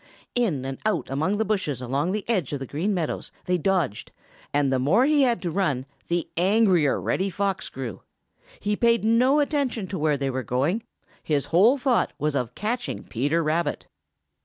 [0.33, 4.11] In and out among the bushes along the edge of the Green Meadows they dodged,
[4.51, 8.01] and the more he had to run, the angrier Reddy Fox grew.
[8.59, 10.81] He paid no attention to where they were going;
[11.21, 13.85] his whole thought was of catching Peter Rabbit.